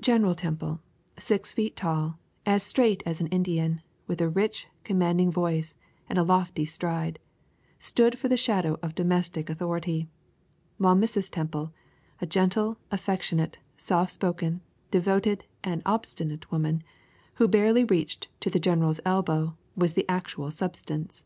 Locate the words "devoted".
14.90-15.44